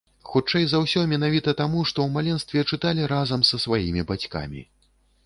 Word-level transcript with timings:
Хутчэй 0.29 0.63
за 0.69 0.79
ўсё, 0.83 1.01
менавіта 1.11 1.53
таму, 1.59 1.83
што 1.91 1.99
ў 2.05 2.09
маленстве 2.15 2.63
чыталі 2.71 3.05
разам 3.13 3.45
са 3.51 3.61
сваімі 3.65 4.07
бацькамі. 4.15 4.65